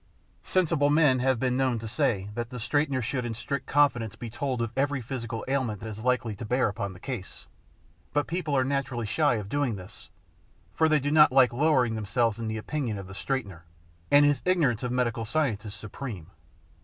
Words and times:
Sensible 0.43 0.89
men 0.89 1.19
have 1.19 1.39
been 1.39 1.55
known 1.55 1.77
to 1.77 1.87
say 1.87 2.29
that 2.33 2.49
the 2.49 2.57
straightener 2.57 3.03
should 3.03 3.23
in 3.23 3.35
strict 3.35 3.67
confidence 3.67 4.15
be 4.15 4.31
told 4.31 4.59
of 4.59 4.71
every 4.75 4.99
physical 4.99 5.45
ailment 5.47 5.79
that 5.79 5.89
is 5.89 5.99
likely 5.99 6.35
to 6.37 6.43
bear 6.43 6.67
upon 6.69 6.93
the 6.93 6.99
case; 6.99 7.45
but 8.11 8.25
people 8.25 8.57
are 8.57 8.63
naturally 8.63 9.05
shy 9.05 9.35
of 9.35 9.47
doing 9.47 9.75
this, 9.75 10.09
for 10.73 10.89
they 10.89 10.99
do 10.99 11.11
not 11.11 11.31
like 11.31 11.53
lowering 11.53 11.93
themselves 11.93 12.39
in 12.39 12.47
the 12.47 12.57
opinion 12.57 12.97
of 12.97 13.05
the 13.05 13.13
straightener, 13.13 13.61
and 14.09 14.25
his 14.25 14.41
ignorance 14.43 14.81
of 14.81 14.91
medical 14.91 15.23
science 15.23 15.65
is 15.67 15.75
supreme. 15.75 16.31